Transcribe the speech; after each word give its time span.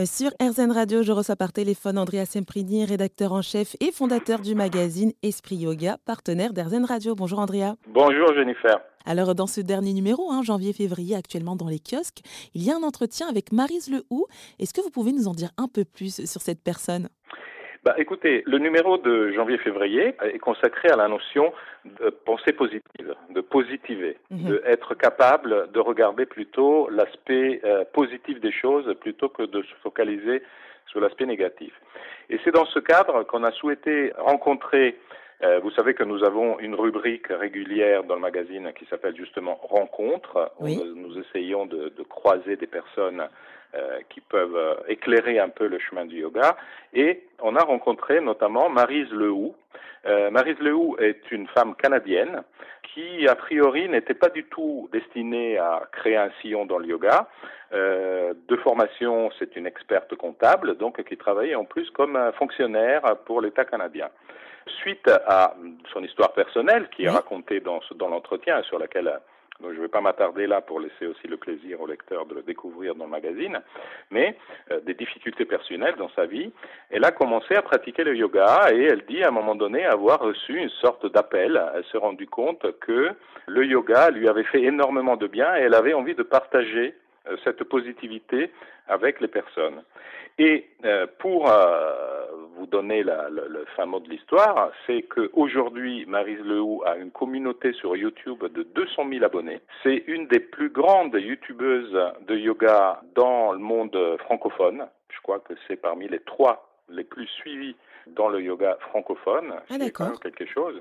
Euh, 0.00 0.04
sur 0.06 0.30
RZN 0.40 0.72
Radio, 0.72 1.02
je 1.02 1.12
reçois 1.12 1.36
par 1.36 1.52
téléphone 1.52 1.98
Andrea 1.98 2.24
Semprini, 2.24 2.86
rédacteur 2.86 3.32
en 3.32 3.42
chef 3.42 3.76
et 3.80 3.92
fondateur 3.92 4.40
du 4.40 4.54
magazine 4.54 5.12
Esprit 5.22 5.56
Yoga, 5.56 5.96
partenaire 6.06 6.52
d'RZN 6.54 6.84
Radio. 6.86 7.14
Bonjour 7.14 7.38
Andrea. 7.38 7.74
Bonjour 7.88 8.32
Jennifer. 8.34 8.80
Alors 9.04 9.34
dans 9.34 9.46
ce 9.46 9.60
dernier 9.60 9.92
numéro, 9.92 10.30
hein, 10.30 10.42
janvier-février, 10.42 11.16
actuellement 11.16 11.54
dans 11.54 11.68
les 11.68 11.80
kiosques, 11.80 12.20
il 12.54 12.64
y 12.64 12.70
a 12.70 12.76
un 12.76 12.82
entretien 12.82 13.28
avec 13.28 13.52
Marise 13.52 13.90
Lehou. 13.90 14.26
Est-ce 14.58 14.72
que 14.72 14.80
vous 14.80 14.90
pouvez 14.90 15.12
nous 15.12 15.28
en 15.28 15.32
dire 15.32 15.50
un 15.58 15.68
peu 15.68 15.84
plus 15.84 16.24
sur 16.24 16.40
cette 16.40 16.62
personne? 16.64 17.08
Bah, 17.84 17.94
écoutez, 17.98 18.42
le 18.46 18.58
numéro 18.58 18.98
de 18.98 19.32
janvier-février 19.32 20.14
est 20.22 20.38
consacré 20.38 20.88
à 20.90 20.96
la 20.96 21.08
notion 21.08 21.52
de 21.84 22.10
pensée 22.10 22.52
positive, 22.52 23.14
positiver, 23.50 24.16
mhm. 24.30 24.48
de 24.48 24.62
être 24.64 24.94
capable 24.94 25.70
de 25.72 25.80
regarder 25.80 26.24
plutôt 26.24 26.88
l'aspect 26.88 27.60
euh, 27.64 27.84
positif 27.92 28.40
des 28.40 28.52
choses 28.52 28.94
plutôt 29.00 29.28
que 29.28 29.42
de 29.42 29.62
se 29.62 29.74
focaliser 29.82 30.42
sur 30.86 31.00
l'aspect 31.00 31.26
négatif. 31.26 31.72
Et 32.30 32.38
c'est 32.44 32.52
dans 32.52 32.66
ce 32.66 32.78
cadre 32.78 33.24
qu'on 33.24 33.44
a 33.44 33.52
souhaité 33.52 34.12
rencontrer 34.18 34.96
euh, 35.42 35.58
vous 35.60 35.70
savez 35.70 35.94
que 35.94 36.04
nous 36.04 36.22
avons 36.22 36.58
une 36.58 36.74
rubrique 36.74 37.28
régulière 37.28 38.04
dans 38.04 38.14
le 38.14 38.20
magazine 38.20 38.72
qui 38.78 38.84
s'appelle 38.90 39.16
justement 39.16 39.54
Rencontre. 39.54 40.52
Où 40.58 40.68
nous, 40.68 41.18
essayons 41.18 41.64
de, 41.64 41.88
de, 41.96 42.02
croiser 42.02 42.56
des 42.56 42.66
personnes 42.66 43.26
qui 44.08 44.20
peuvent 44.20 44.56
euh, 44.56 44.74
éclairer 44.88 45.38
un 45.38 45.48
peu 45.48 45.66
le 45.66 45.78
chemin 45.78 46.04
du 46.04 46.20
yoga. 46.20 46.56
Et 46.92 47.24
on 47.40 47.56
a 47.56 47.62
rencontré 47.62 48.20
notamment 48.20 48.68
Marise 48.68 49.10
Lehou. 49.10 49.54
Euh, 50.06 50.30
Marise 50.30 50.58
Lehou 50.60 50.96
est 50.98 51.30
une 51.30 51.46
femme 51.48 51.74
canadienne 51.76 52.42
qui, 52.94 53.28
a 53.28 53.36
priori, 53.36 53.88
n'était 53.88 54.14
pas 54.14 54.28
du 54.28 54.44
tout 54.44 54.88
destinée 54.92 55.58
à 55.58 55.82
créer 55.92 56.16
un 56.16 56.30
sillon 56.40 56.66
dans 56.66 56.78
le 56.78 56.86
yoga. 56.86 57.28
Euh, 57.72 58.34
de 58.48 58.56
formation, 58.56 59.30
c'est 59.38 59.54
une 59.54 59.66
experte 59.66 60.16
comptable, 60.16 60.76
donc 60.76 61.02
qui 61.04 61.16
travaillait 61.16 61.54
en 61.54 61.64
plus 61.64 61.88
comme 61.90 62.18
fonctionnaire 62.36 63.02
pour 63.26 63.40
l'État 63.40 63.64
canadien. 63.64 64.08
Suite 64.80 65.08
à 65.26 65.54
son 65.92 66.02
histoire 66.02 66.32
personnelle, 66.32 66.88
qui 66.90 67.04
est 67.04 67.08
racontée 67.08 67.60
dans, 67.60 67.80
dans 67.94 68.08
l'entretien, 68.08 68.62
sur 68.64 68.78
laquelle 68.78 69.20
donc 69.60 69.72
je 69.72 69.76
ne 69.76 69.82
vais 69.82 69.88
pas 69.88 70.00
m'attarder 70.00 70.46
là 70.46 70.60
pour 70.60 70.80
laisser 70.80 71.06
aussi 71.06 71.26
le 71.26 71.36
plaisir 71.36 71.80
au 71.80 71.86
lecteur 71.86 72.26
de 72.26 72.34
le 72.34 72.42
découvrir 72.42 72.94
dans 72.94 73.04
le 73.04 73.10
magazine, 73.10 73.60
mais 74.10 74.36
euh, 74.70 74.80
des 74.80 74.94
difficultés 74.94 75.44
personnelles 75.44 75.96
dans 75.96 76.10
sa 76.10 76.26
vie. 76.26 76.52
Elle 76.90 77.04
a 77.04 77.12
commencé 77.12 77.54
à 77.54 77.62
pratiquer 77.62 78.04
le 78.04 78.16
yoga 78.16 78.72
et 78.72 78.84
elle 78.84 79.04
dit 79.06 79.22
à 79.22 79.28
un 79.28 79.32
moment 79.32 79.54
donné 79.54 79.84
avoir 79.84 80.20
reçu 80.20 80.58
une 80.58 80.70
sorte 80.70 81.06
d'appel. 81.12 81.60
Elle 81.74 81.84
s'est 81.92 81.98
rendue 81.98 82.26
compte 82.26 82.66
que 82.80 83.10
le 83.46 83.66
yoga 83.66 84.10
lui 84.10 84.28
avait 84.28 84.44
fait 84.44 84.62
énormément 84.62 85.16
de 85.16 85.26
bien 85.26 85.56
et 85.56 85.60
elle 85.60 85.74
avait 85.74 85.94
envie 85.94 86.14
de 86.14 86.22
partager 86.22 86.94
euh, 87.28 87.36
cette 87.44 87.62
positivité 87.64 88.50
avec 88.88 89.20
les 89.20 89.28
personnes. 89.28 89.82
Et 90.38 90.66
euh, 90.84 91.06
pour 91.18 91.50
euh, 91.50 92.09
vous 92.56 92.66
donner 92.66 93.02
la, 93.02 93.28
le, 93.28 93.46
le, 93.48 93.64
fin 93.76 93.86
mot 93.86 94.00
de 94.00 94.08
l'histoire, 94.08 94.70
c'est 94.86 95.02
qu'aujourd'hui, 95.02 96.04
Marise 96.06 96.40
Lehou 96.40 96.82
a 96.84 96.96
une 96.96 97.10
communauté 97.10 97.72
sur 97.72 97.96
YouTube 97.96 98.44
de 98.44 98.62
200 98.62 99.08
000 99.10 99.24
abonnés. 99.24 99.60
C'est 99.82 100.04
une 100.06 100.26
des 100.28 100.40
plus 100.40 100.70
grandes 100.70 101.14
YouTubeuses 101.14 101.98
de 102.26 102.36
yoga 102.36 103.00
dans 103.14 103.52
le 103.52 103.58
monde 103.58 103.96
francophone. 104.20 104.86
Je 105.08 105.20
crois 105.22 105.40
que 105.40 105.54
c'est 105.66 105.76
parmi 105.76 106.08
les 106.08 106.20
trois 106.20 106.66
les 106.88 107.04
plus 107.04 107.26
suivis 107.26 107.76
dans 108.06 108.28
le 108.28 108.40
yoga 108.40 108.76
francophone. 108.88 109.54
Ah, 109.70 109.78
d'accord. 109.78 110.18
quelque 110.20 110.46
chose. 110.46 110.80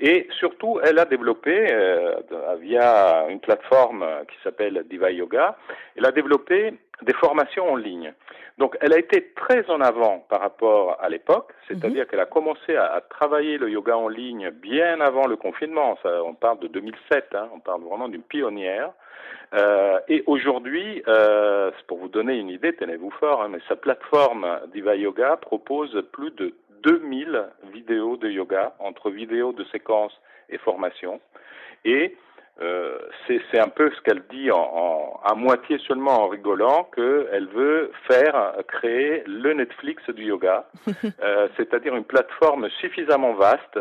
Et 0.00 0.28
surtout, 0.38 0.78
elle 0.82 0.98
a 0.98 1.04
développé, 1.04 1.66
euh, 1.72 2.14
via 2.60 3.26
une 3.28 3.40
plateforme 3.40 4.04
qui 4.30 4.36
s'appelle 4.44 4.84
Diva 4.88 5.10
Yoga, 5.10 5.56
elle 5.96 6.06
a 6.06 6.12
développé 6.12 6.74
des 7.02 7.14
formations 7.14 7.72
en 7.72 7.76
ligne. 7.76 8.12
Donc, 8.58 8.76
elle 8.80 8.92
a 8.92 8.98
été 8.98 9.32
très 9.36 9.70
en 9.70 9.80
avant 9.80 10.26
par 10.28 10.40
rapport 10.40 10.98
à 11.00 11.08
l'époque, 11.08 11.52
c'est-à-dire 11.68 12.02
mhm. 12.02 12.06
qu'elle 12.06 12.20
a 12.20 12.26
commencé 12.26 12.74
à, 12.74 12.86
à, 12.86 13.00
travailler 13.00 13.56
le 13.56 13.70
yoga 13.70 13.96
en 13.96 14.08
ligne 14.08 14.50
bien 14.50 15.00
avant 15.00 15.26
le 15.26 15.36
confinement. 15.36 15.96
Ça, 16.02 16.24
on 16.24 16.34
parle 16.34 16.58
de 16.58 16.68
2007, 16.68 17.34
hein, 17.34 17.48
on 17.54 17.60
parle 17.60 17.82
vraiment 17.82 18.08
d'une 18.08 18.22
pionnière. 18.22 18.92
Euh, 19.54 19.98
et 20.08 20.22
aujourd'hui, 20.26 21.02
euh, 21.08 21.70
pour 21.86 21.98
vous 21.98 22.08
donner 22.08 22.36
une 22.36 22.50
idée, 22.50 22.74
tenez-vous 22.74 23.10
fort, 23.12 23.42
hein, 23.42 23.48
mais 23.50 23.60
sa 23.68 23.76
plateforme 23.76 24.46
Diva 24.72 24.94
Yoga 24.94 25.36
propose 25.36 26.02
plus 26.12 26.30
de 26.32 26.54
2000 26.82 27.44
vidéos 27.72 28.16
de 28.16 28.28
yoga, 28.28 28.74
entre 28.78 29.10
vidéos 29.10 29.52
de 29.52 29.64
séquences 29.64 30.12
et 30.48 30.58
formations. 30.58 31.20
Et 31.84 32.16
euh, 32.60 32.98
c'est 33.26 33.60
un 33.60 33.68
peu 33.68 33.90
ce 33.90 34.00
qu'elle 34.02 34.22
dit 34.30 34.50
en, 34.50 34.58
en, 34.58 35.20
à 35.24 35.34
moitié 35.34 35.78
seulement 35.86 36.24
en 36.24 36.28
rigolant 36.28 36.88
qu'elle 36.94 37.48
veut 37.48 37.92
faire 38.08 38.54
créer 38.66 39.22
le 39.26 39.52
Netflix 39.52 40.02
du 40.10 40.24
yoga, 40.24 40.66
euh, 41.22 41.48
c'est-à-dire 41.56 41.94
une 41.94 42.04
plateforme 42.04 42.68
suffisamment 42.80 43.34
vaste 43.34 43.78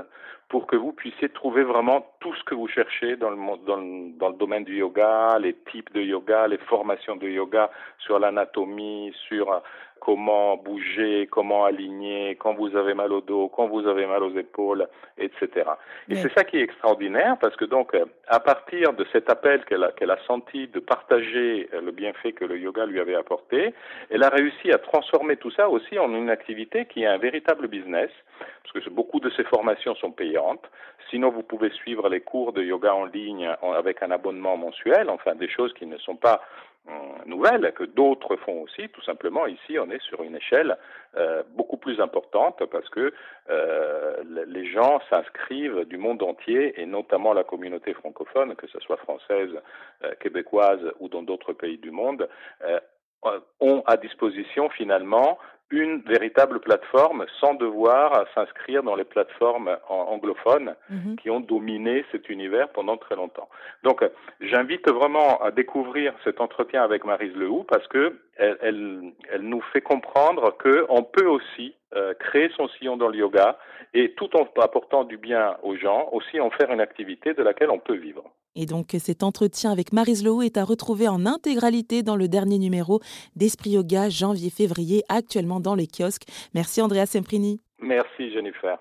pour 0.50 0.68
que 0.68 0.76
vous 0.76 0.94
puissiez 0.94 1.30
trouver 1.30 1.64
vraiment 1.64 2.06
tout 2.20 2.34
ce 2.36 2.44
que 2.44 2.56
vous 2.56 2.68
cherchez 2.68 3.18
dans 3.18 3.32
le, 3.32 3.38
dans 3.66 3.76
le, 3.78 4.18
dans 4.18 4.30
le 4.30 4.36
domaine 4.36 4.64
du 4.64 4.78
yoga, 4.78 5.38
les 5.40 5.56
types 5.72 5.92
de 5.94 6.02
yoga, 6.02 6.48
les 6.48 6.58
formations 6.58 7.16
de 7.16 7.28
yoga 7.28 7.70
sur 8.00 8.20
l'anatomie, 8.20 9.14
sur 9.28 9.62
comment 10.00 10.58
bouger, 10.58 11.28
comment 11.30 11.66
aligner, 11.66 12.36
quand 12.36 12.54
vous 12.54 12.76
avez 12.76 12.94
mal 12.94 13.12
au 13.12 13.22
dos, 13.22 13.50
quand 13.50 13.68
vous 13.68 13.88
avez 13.88 14.06
mal 14.06 14.24
aux 14.24 14.36
épaules, 14.38 14.88
etc. 15.18 15.70
Et 16.10 16.16
c'est 16.16 16.32
ça 16.34 16.44
qui 16.44 16.58
est 16.58 16.64
extraordinaire 16.64 17.38
parce 17.40 17.56
que 17.56 17.66
donc 17.66 17.96
à 18.28 18.40
partir 18.40 18.94
de 18.94 19.06
cet 19.12 19.30
appel 19.30 19.66
qu'elle 19.66 19.84
a, 19.84 19.92
qu'elle 19.92 20.12
a 20.12 20.20
senti 20.26 20.68
de 20.68 20.80
partager 20.80 21.70
le 21.74 21.92
bienfait 21.92 22.32
que 22.32 22.46
le 22.46 22.58
yoga 22.58 22.86
lui 22.86 23.00
avait 23.00 23.16
apporté, 23.16 23.74
elle 24.10 24.24
a 24.24 24.30
réussi 24.30 24.72
à 24.72 24.78
transformer 24.78 25.38
tout 25.38 25.52
ça 25.52 25.70
aussi 25.70 26.00
en 26.00 26.14
une 26.14 26.30
activité 26.30 26.86
qui 26.86 27.04
est 27.04 27.08
un 27.08 27.18
véritable 27.18 27.68
business 27.68 28.10
parce 28.74 28.86
que 28.86 28.90
beaucoup 28.90 29.20
de 29.20 29.30
ces 29.32 29.44
formations 29.44 29.96
sont 29.96 30.12
payantes. 30.12 30.66
Sinon, 31.10 31.30
vous 31.30 31.44
pouvez 31.44 31.70
suivre 31.72 32.10
les 32.10 32.22
cours 32.22 32.54
de 32.54 32.62
yoga 32.62 32.94
en 32.94 33.06
ligne 33.06 33.50
avec 33.76 34.04
un 34.04 34.12
abonnement 34.12 34.58
mensuel, 34.58 35.10
enfin 35.10 35.36
des 35.36 35.50
choses 35.50 35.74
qui 35.74 35.86
ne 35.86 35.98
sont 35.98 36.16
pas 36.16 36.42
euh, 36.90 36.92
nouvelles, 37.26 37.74
que 37.76 37.84
d'autres 37.84 38.36
font 38.38 38.62
aussi. 38.62 38.90
Tout 38.90 39.02
simplement, 39.04 39.46
ici, 39.48 39.78
on 39.80 39.90
est 39.90 39.97
sur 40.00 40.24
une 40.24 40.36
échelle 40.36 40.78
euh, 41.16 41.44
beaucoup 41.56 41.78
plus 41.78 42.00
importante 42.00 42.64
parce 42.72 42.88
que 42.90 43.14
euh, 43.50 44.24
les 44.48 44.66
gens 44.68 45.00
s'inscrivent 45.10 45.86
du 45.86 45.98
monde 45.98 46.22
entier 46.22 46.80
et 46.80 46.86
notamment 46.86 47.34
la 47.34 47.44
communauté 47.44 47.94
francophone, 47.94 48.56
que 48.56 48.68
ce 48.68 48.80
soit 48.80 48.98
française, 48.98 49.50
euh, 50.04 50.14
québécoise 50.20 50.82
ou 51.00 51.10
dans 51.10 51.24
d'autres 51.24 51.54
pays 51.54 51.78
du 51.78 51.92
monde, 51.92 52.28
ont 53.60 53.84
à 53.86 53.98
disposition 53.98 54.70
finalement 54.70 55.40
une 55.70 56.02
véritable 56.02 56.60
plateforme 56.60 57.26
sans 57.42 57.54
devoir 57.56 58.26
s'inscrire 58.34 58.84
dans 58.84 58.96
les 58.96 59.04
plateformes 59.04 59.78
anglophones 59.90 60.76
mhm. 60.90 61.18
qui 61.18 61.30
ont 61.30 61.42
dominé 61.42 62.06
cet 62.12 62.30
univers 62.30 62.70
pendant 62.70 62.98
très 62.98 63.16
longtemps. 63.16 63.50
Donc, 63.84 64.04
j'invite 64.40 64.90
vraiment 64.90 65.42
à 65.42 65.52
découvrir 65.52 66.14
cet 66.24 66.40
entretien 66.40 66.84
avec 66.84 67.04
Marise 67.04 67.36
Lehou 67.36 67.66
parce 67.66 67.86
que 67.88 68.18
elle, 68.38 68.58
elle, 68.62 69.14
elle 69.32 69.42
nous 69.42 69.62
fait 69.74 69.82
comprendre 69.82 70.56
qu'on 70.58 71.04
peut 71.04 71.26
aussi 71.26 71.76
euh, 71.96 72.14
créer 72.14 72.50
son 72.56 72.68
sillon 72.70 72.98
dans 72.98 73.08
le 73.08 73.18
yoga 73.18 73.58
et 73.94 74.12
tout 74.14 74.30
en 74.38 74.48
apportant 74.62 75.06
du 75.06 75.18
bien 75.18 75.58
aux 75.64 75.76
gens, 75.76 76.10
aussi 76.12 76.40
en 76.40 76.50
faire 76.50 76.72
une 76.72 76.82
activité 76.82 77.34
de 77.34 77.42
laquelle 77.42 77.72
on 77.72 77.80
peut 77.80 77.96
vivre. 77.96 78.24
Et 78.58 78.66
donc 78.66 78.96
cet 79.00 79.24
entretien 79.24 79.72
avec 79.72 79.94
Marise 79.94 80.26
Lowe 80.26 80.42
est 80.42 80.58
à 80.58 80.66
retrouver 80.66 81.08
en 81.08 81.26
intégralité 81.28 82.02
dans 82.02 82.16
le 82.16 82.28
dernier 82.28 82.58
numéro 82.58 83.00
d'Esprit 83.36 83.72
Yoga 83.72 84.10
janvier-février 84.10 85.04
actuellement 85.10 85.60
dans 85.60 85.76
les 85.76 85.88
kiosques. 85.88 86.26
Merci 86.56 86.82
Andrea 86.82 87.06
Semprini. 87.06 87.62
Merci 87.80 88.32
Jennifer. 88.34 88.80